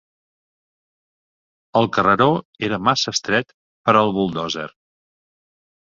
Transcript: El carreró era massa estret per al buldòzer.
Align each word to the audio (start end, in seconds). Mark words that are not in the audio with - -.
El 1.81 1.89
carreró 1.97 2.29
era 2.69 2.81
massa 2.89 3.15
estret 3.15 3.55
per 3.89 3.99
al 4.01 4.13
buldòzer. 4.17 4.69